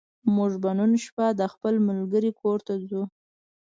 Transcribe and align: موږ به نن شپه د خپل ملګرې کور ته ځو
موږ 0.35 0.51
به 0.63 0.71
نن 0.79 0.91
شپه 1.03 1.25
د 1.39 1.41
خپل 1.53 1.73
ملګرې 1.87 2.31
کور 2.39 2.57
ته 2.67 2.73
ځو 2.87 3.01